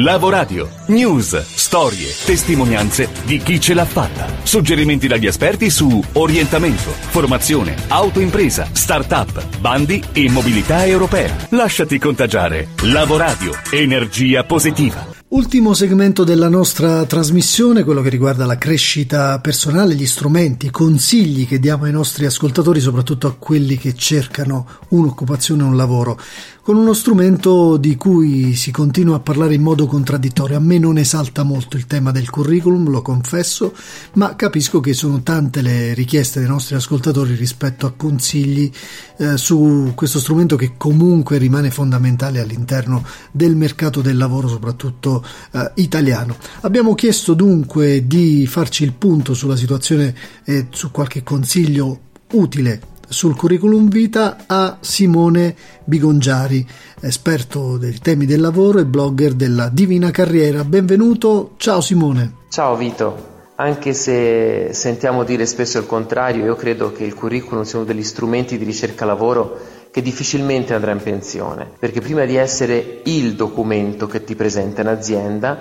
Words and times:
Lavoradio. 0.00 0.68
News, 0.86 1.36
storie, 1.42 2.06
testimonianze 2.24 3.08
di 3.24 3.38
chi 3.38 3.60
ce 3.60 3.74
l'ha 3.74 3.84
fatta. 3.84 4.28
Suggerimenti 4.44 5.08
dagli 5.08 5.26
esperti 5.26 5.70
su 5.70 6.00
orientamento, 6.12 6.90
formazione, 6.90 7.74
autoimpresa, 7.88 8.68
start-up, 8.70 9.58
bandi 9.58 10.00
e 10.12 10.30
mobilità 10.30 10.86
europea. 10.86 11.34
Lasciati 11.50 11.98
contagiare. 11.98 12.68
Lavoradio. 12.82 13.50
Energia 13.72 14.44
positiva. 14.44 15.16
Ultimo 15.30 15.74
segmento 15.74 16.24
della 16.24 16.48
nostra 16.48 17.04
trasmissione, 17.04 17.84
quello 17.84 18.00
che 18.00 18.08
riguarda 18.08 18.46
la 18.46 18.56
crescita 18.56 19.38
personale, 19.40 19.94
gli 19.94 20.06
strumenti, 20.06 20.66
i 20.66 20.70
consigli 20.70 21.46
che 21.46 21.58
diamo 21.58 21.84
ai 21.84 21.92
nostri 21.92 22.24
ascoltatori, 22.24 22.80
soprattutto 22.80 23.26
a 23.26 23.34
quelli 23.34 23.76
che 23.76 23.94
cercano 23.94 24.66
un'occupazione, 24.88 25.62
un 25.64 25.76
lavoro 25.76 26.18
con 26.68 26.76
uno 26.76 26.92
strumento 26.92 27.78
di 27.78 27.96
cui 27.96 28.54
si 28.54 28.70
continua 28.70 29.16
a 29.16 29.20
parlare 29.20 29.54
in 29.54 29.62
modo 29.62 29.86
contraddittorio. 29.86 30.58
A 30.58 30.60
me 30.60 30.78
non 30.78 30.98
esalta 30.98 31.42
molto 31.42 31.78
il 31.78 31.86
tema 31.86 32.10
del 32.10 32.28
curriculum, 32.28 32.90
lo 32.90 33.00
confesso, 33.00 33.74
ma 34.16 34.36
capisco 34.36 34.78
che 34.78 34.92
sono 34.92 35.22
tante 35.22 35.62
le 35.62 35.94
richieste 35.94 36.40
dei 36.40 36.48
nostri 36.50 36.74
ascoltatori 36.74 37.34
rispetto 37.36 37.86
a 37.86 37.94
consigli 37.96 38.70
eh, 39.16 39.38
su 39.38 39.92
questo 39.94 40.18
strumento 40.18 40.56
che 40.56 40.74
comunque 40.76 41.38
rimane 41.38 41.70
fondamentale 41.70 42.38
all'interno 42.38 43.02
del 43.32 43.56
mercato 43.56 44.02
del 44.02 44.18
lavoro, 44.18 44.46
soprattutto 44.48 45.24
eh, 45.52 45.72
italiano. 45.76 46.36
Abbiamo 46.60 46.94
chiesto 46.94 47.32
dunque 47.32 48.06
di 48.06 48.46
farci 48.46 48.84
il 48.84 48.92
punto 48.92 49.32
sulla 49.32 49.56
situazione 49.56 50.14
e 50.44 50.66
su 50.68 50.90
qualche 50.90 51.22
consiglio 51.22 52.00
utile 52.32 52.96
sul 53.08 53.34
curriculum 53.36 53.88
vita 53.88 54.36
a 54.46 54.76
Simone 54.80 55.56
Bigongiari, 55.84 56.66
esperto 57.00 57.78
dei 57.78 57.98
temi 57.98 58.26
del 58.26 58.40
lavoro 58.40 58.78
e 58.78 58.84
blogger 58.84 59.32
della 59.32 59.68
Divina 59.68 60.10
Carriera. 60.10 60.64
Benvenuto, 60.64 61.54
ciao 61.56 61.80
Simone. 61.80 62.34
Ciao 62.50 62.76
Vito. 62.76 63.36
Anche 63.56 63.92
se 63.92 64.68
sentiamo 64.72 65.24
dire 65.24 65.44
spesso 65.46 65.78
il 65.78 65.86
contrario, 65.86 66.44
io 66.44 66.54
credo 66.54 66.92
che 66.92 67.04
il 67.04 67.14
curriculum 67.14 67.64
sia 67.64 67.78
uno 67.78 67.86
degli 67.86 68.04
strumenti 68.04 68.56
di 68.56 68.64
ricerca 68.64 69.04
lavoro 69.04 69.58
che 69.90 70.02
difficilmente 70.02 70.74
andrà 70.74 70.92
in 70.92 71.02
pensione, 71.02 71.68
perché 71.78 72.00
prima 72.00 72.24
di 72.24 72.36
essere 72.36 73.00
il 73.04 73.34
documento 73.34 74.06
che 74.06 74.22
ti 74.22 74.36
presenta 74.36 74.82
in 74.82 74.88
azienda 74.88 75.58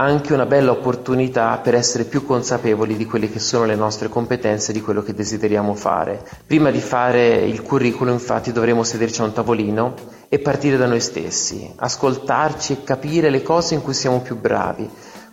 anche 0.00 0.32
una 0.32 0.46
bella 0.46 0.70
opportunità 0.70 1.58
per 1.58 1.74
essere 1.74 2.04
più 2.04 2.24
consapevoli 2.24 2.96
di 2.96 3.04
quelle 3.04 3.30
che 3.30 3.38
sono 3.38 3.66
le 3.66 3.74
nostre 3.74 4.08
competenze, 4.08 4.72
di 4.72 4.80
quello 4.80 5.02
che 5.02 5.12
desideriamo 5.12 5.74
fare. 5.74 6.26
Prima 6.46 6.70
di 6.70 6.80
fare 6.80 7.34
il 7.34 7.60
curriculum 7.60 8.14
infatti 8.14 8.50
dovremo 8.50 8.82
sederci 8.82 9.20
a 9.20 9.24
un 9.24 9.34
tavolino 9.34 9.94
e 10.30 10.38
partire 10.38 10.78
da 10.78 10.86
noi 10.86 11.00
stessi, 11.00 11.70
ascoltarci 11.76 12.72
e 12.72 12.82
capire 12.82 13.28
le 13.28 13.42
cose 13.42 13.74
in 13.74 13.82
cui 13.82 13.92
siamo 13.92 14.22
più 14.22 14.38
bravi, 14.38 14.88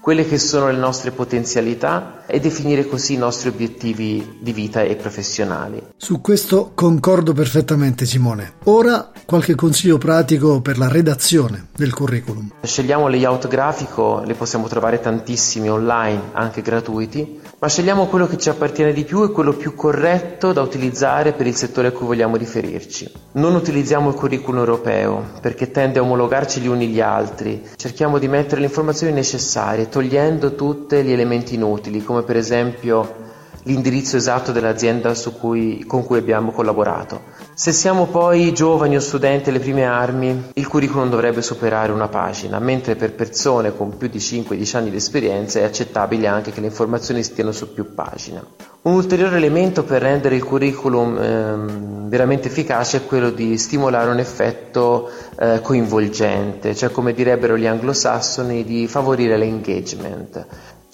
quelle 0.08 0.25
che 0.25 0.39
sono 0.39 0.72
le 0.72 0.77
nostre 0.77 1.11
potenzialità 1.11 2.23
e 2.27 2.39
definire 2.39 2.88
così 2.88 3.16
i 3.16 3.17
nostri 3.17 3.50
obiettivi 3.50 4.38
di 4.39 4.53
vita 4.53 4.81
e 4.81 4.95
professionali. 4.95 5.83
Su 5.97 6.22
questo 6.22 6.72
concordo 6.73 7.33
perfettamente 7.33 8.05
Simone. 8.05 8.53
Ora 8.67 9.11
qualche 9.25 9.55
consiglio 9.55 9.97
pratico 9.97 10.61
per 10.61 10.77
la 10.77 10.88
redazione 10.88 11.67
del 11.75 11.94
curriculum. 11.94 12.52
Scegliamo 12.61 13.09
layout 13.09 13.49
grafico, 13.49 14.23
le 14.25 14.33
possiamo 14.33 14.69
trovare 14.69 15.02
tantissimi 15.02 15.69
online, 15.69 16.30
anche 16.31 16.61
gratuiti, 16.61 17.42
ma 17.59 17.67
scegliamo 17.67 18.05
quello 18.05 18.27
che 18.27 18.38
ci 18.38 18.47
appartiene 18.47 18.94
di 18.94 19.03
più 19.03 19.23
e 19.23 19.31
quello 19.31 19.52
più 19.52 19.75
corretto 19.75 20.53
da 20.53 20.61
utilizzare 20.61 21.33
per 21.33 21.47
il 21.47 21.55
settore 21.55 21.89
a 21.89 21.92
cui 21.92 22.05
vogliamo 22.05 22.38
riferirci. 22.38 23.11
Non 23.33 23.55
utilizziamo 23.55 24.08
il 24.08 24.16
curriculum 24.16 24.59
europeo 24.59 25.31
perché 25.42 25.69
tende 25.69 25.99
a 25.99 26.03
omologarci 26.03 26.61
gli 26.61 26.67
uni 26.67 26.88
gli 26.88 27.02
altri. 27.02 27.61
Cerchiamo 27.75 28.19
di 28.19 28.30
mettere 28.30 28.61
le 28.61 28.67
informazioni 28.67 29.11
necessarie 29.11 29.89
togliendo 29.98 30.53
tutti 30.53 31.02
gli 31.02 31.12
elementi 31.12 31.56
inutili, 31.56 32.03
come 32.03 32.22
per 32.22 32.38
esempio 32.38 33.27
l'indirizzo 33.68 34.16
esatto 34.16 34.54
dell'azienda 34.54 35.14
cui, 35.40 35.83
con 35.86 36.05
cui 36.05 36.17
abbiamo 36.17 36.52
collaborato. 36.52 37.22
Se 37.54 37.73
siamo 37.73 38.05
poi 38.05 38.54
giovani 38.54 38.95
o 38.95 39.00
studenti 39.00 39.50
alle 39.50 39.60
prime 39.60 39.83
armi, 39.83 40.52
il 40.54 40.67
curriculum 40.67 41.10
dovrebbe 41.10 41.42
superare 41.42 41.92
una 41.92 42.08
pagina, 42.08 42.60
mentre 42.60 42.95
per 42.95 43.14
persone 43.14 43.76
con 43.76 43.98
più 43.98 44.08
di 44.08 44.20
5-10 44.20 44.77
anni 44.77 44.89
di 44.89 44.95
esperienza 44.95 45.60
è 45.60 45.64
accettabile 45.64 46.27
anche 46.27 46.52
che 46.52 46.61
le 46.61 46.67
informazioni 46.67 47.23
stiano 47.23 47.52
su 47.52 47.73
più 47.73 47.94
pagine. 47.94 48.42
Un 48.83 48.94
ulteriore 48.94 49.36
elemento 49.36 49.83
per 49.83 50.02
rendere 50.02 50.36
il 50.36 50.44
curriculum 50.44 51.17
eh, 51.17 52.08
veramente 52.08 52.48
efficace 52.48 52.98
è 52.98 53.06
quello 53.06 53.32
di 53.32 53.58
stimolare 53.58 54.10
un 54.10 54.20
effetto 54.20 55.10
eh, 55.38 55.60
coinvolgente, 55.61 56.73
cioè 56.73 56.89
come 56.89 57.14
direbbero 57.14 57.58
gli 57.58 57.66
anglosassoni 57.66 58.64
di 58.64 58.88
favorire 58.88 59.36
l'engagement 59.36 60.45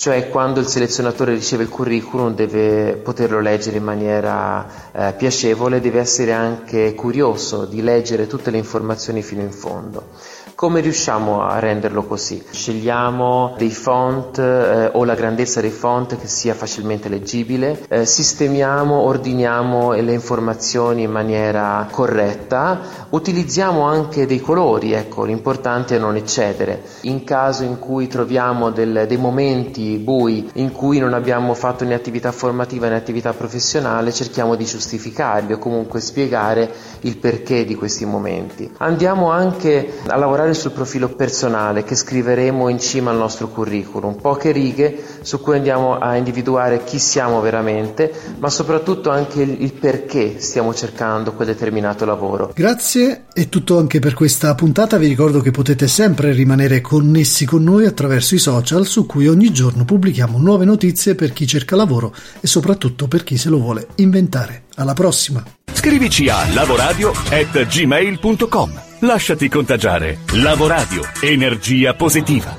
cioè 0.03 0.27
quando 0.27 0.59
il 0.59 0.67
selezionatore 0.67 1.31
riceve 1.31 1.63
il 1.63 1.69
curriculum 1.69 2.35
deve 2.35 2.97
poterlo 2.97 3.39
leggere 3.39 3.77
in 3.77 3.85
maniera 3.85 4.67
eh, 4.91 5.13
piacevole, 5.13 5.79
deve 5.79 6.01
essere 6.01 6.33
anche 6.33 6.93
curioso 6.93 7.63
di 7.63 7.81
leggere 7.81 8.27
tutte 8.27 8.51
le 8.51 8.57
informazioni 8.57 9.21
fino 9.21 9.41
in 9.43 9.53
fondo. 9.53 10.09
Come 10.55 10.81
riusciamo 10.81 11.41
a 11.41 11.57
renderlo 11.59 12.03
così? 12.03 12.41
Scegliamo 12.49 13.55
dei 13.57 13.71
font 13.71 14.37
eh, 14.37 14.91
o 14.93 15.03
la 15.03 15.15
grandezza 15.15 15.61
dei 15.61 15.71
font 15.71 16.17
che 16.17 16.27
sia 16.27 16.53
facilmente 16.53 17.09
leggibile, 17.09 17.85
eh, 17.89 18.05
sistemiamo, 18.05 18.95
ordiniamo 18.95 19.93
le 19.93 20.13
informazioni 20.13 21.03
in 21.03 21.11
maniera 21.11 21.87
corretta, 21.89 23.07
utilizziamo 23.09 23.81
anche 23.81 24.25
dei 24.25 24.39
colori, 24.39 24.93
ecco, 24.93 25.23
l'importante 25.23 25.95
è 25.95 25.99
non 25.99 26.15
eccedere. 26.15 26.83
In 27.01 27.23
caso 27.23 27.63
in 27.63 27.79
cui 27.79 28.07
troviamo 28.07 28.69
del, 28.69 29.05
dei 29.07 29.17
momenti 29.17 29.92
bui 29.97 30.49
in 30.55 30.71
cui 30.71 30.99
non 30.99 31.13
abbiamo 31.13 31.53
fatto 31.53 31.83
né 31.83 31.93
attività 31.93 32.31
formativa 32.31 32.87
né 32.87 32.95
attività 32.95 33.33
professionale, 33.33 34.11
cerchiamo 34.11 34.55
di 34.55 34.65
giustificarli 34.65 35.53
o 35.53 35.57
comunque 35.57 35.99
spiegare 35.99 36.71
il 37.01 37.17
perché 37.17 37.65
di 37.65 37.75
questi 37.75 38.05
momenti. 38.05 38.69
Andiamo 38.77 39.31
anche 39.31 39.93
a 40.07 40.15
lavorare 40.15 40.53
sul 40.53 40.71
profilo 40.71 41.09
personale 41.09 41.83
che 41.83 41.95
scriveremo 41.95 42.69
in 42.69 42.79
cima 42.79 43.11
al 43.11 43.17
nostro 43.17 43.47
curriculum, 43.47 44.15
poche 44.15 44.51
righe 44.51 44.97
su 45.21 45.39
cui 45.41 45.55
andiamo 45.55 45.97
a 45.97 46.15
individuare 46.15 46.83
chi 46.83 46.99
siamo 46.99 47.41
veramente, 47.41 48.11
ma 48.39 48.49
soprattutto 48.49 49.09
anche 49.09 49.41
il, 49.41 49.73
perché 49.73 50.39
stiamo 50.39 50.73
cercando 50.73 51.33
quel 51.33 51.47
determinato 51.47 52.05
lavoro. 52.05 52.51
Grazie, 52.53 53.25
è 53.33 53.49
tutto 53.49 53.77
anche 53.77 53.99
per 53.99 54.13
questa 54.13 54.53
puntata. 54.55 54.97
Vi 54.97 55.07
ricordo 55.07 55.41
che 55.41 55.51
potete 55.51 55.87
sempre 55.87 56.31
rimanere 56.31 56.81
connessi 56.81 57.45
con 57.45 57.63
noi 57.63 57.85
attraverso 57.85 58.35
i 58.35 58.39
social 58.39 58.85
su 58.85 59.05
cui 59.05 59.27
ogni 59.27 59.51
giorno 59.73 59.85
pubblichiamo 59.85 60.38
nuove 60.38 60.66
notizie 60.66 61.16
per 61.16 61.34
chi 61.34 61.47
cerca 61.47 61.75
lavoro 61.75 62.13
e 62.39 62.45
soprattutto 62.45 63.07
per 63.07 63.23
chi 63.23 63.38
se 63.38 63.50
lo 63.50 63.57
vuole 63.57 63.88
inventare. 63.95 64.66
Alla 64.75 64.94
prossima! 64.94 65.44
Scrivici 65.72 66.29
a 66.29 66.53
lavoradio@gmail.com. 66.53 68.81
Lasciati 69.00 69.50
contagiare. 69.50 70.19
Lavoradio. 70.33 71.01
Energia 71.22 71.95
positiva. 71.95 72.56